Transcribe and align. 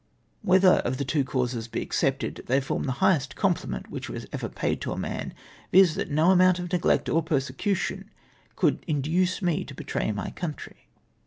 Whether 0.41 0.77
of 0.77 0.97
the 0.97 1.05
two 1.05 1.23
causes 1.23 1.67
be 1.67 1.83
accepted, 1.83 2.41
they 2.47 2.59
form 2.59 2.85
the 2.85 2.93
highest 3.05 3.35
compliment 3.35 3.91
which 3.91 4.09
was 4.09 4.25
ever 4.33 4.49
paid 4.49 4.81
to. 4.81 4.97
man, 4.97 5.31
viz. 5.71 5.95
tliat 5.95 6.09
no 6.09 6.31
amount 6.31 6.57
of 6.57 6.71
neglect 6.73 7.07
or 7.07 7.21
persecution 7.21 8.09
could 8.55 8.83
induce 8.87 9.43
me 9.43 9.63
to 9.63 9.75
betray 9.75 10.11
my 10.11 10.31
country. 10.31 10.87